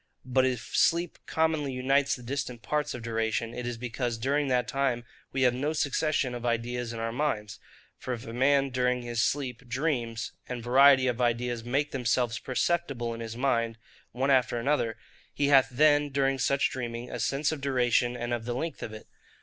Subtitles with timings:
[0.25, 4.67] But if sleep commonly unites the distant parts of duration, it is because during that
[4.67, 7.59] time we have no succession of ideas in our minds.
[7.99, 13.13] For if a man, during his sleep, dreams, and variety of ideas make themselves perceptible
[13.13, 13.77] in his mind
[14.11, 14.97] one after another,
[15.35, 18.93] he hath then, during such dreaming, a sense of duration, and of the length of
[18.93, 19.05] it.